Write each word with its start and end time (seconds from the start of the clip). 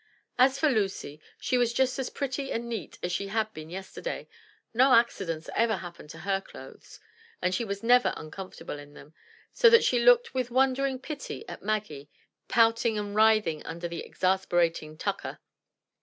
As 0.39 0.57
for 0.57 0.67
Lucy, 0.67 1.21
she 1.39 1.59
was 1.59 1.73
just 1.73 1.99
as 1.99 2.09
pretty 2.09 2.51
and 2.51 2.67
neat 2.67 2.97
as 3.03 3.11
she 3.11 3.27
had 3.27 3.53
been 3.53 3.69
yesterday; 3.69 4.27
no 4.73 4.95
accidents 4.95 5.47
ever 5.55 5.75
happened 5.77 6.09
to 6.09 6.17
her 6.25 6.41
clothes, 6.41 6.99
and 7.39 7.53
she 7.53 7.63
was 7.63 7.83
never 7.83 8.11
uncomfortable 8.17 8.79
in 8.79 8.95
them, 8.95 9.13
so 9.53 9.69
that 9.69 9.83
she 9.83 9.99
looked 9.99 10.33
with 10.33 10.49
wonder 10.49 10.87
ing 10.87 10.97
pity 10.97 11.47
at 11.47 11.61
Maggie, 11.61 12.09
pouting 12.47 12.97
and 12.97 13.13
writhing 13.15 13.63
under 13.63 13.87
the 13.87 14.03
exasperating 14.03 14.97
tucker. 14.97 15.37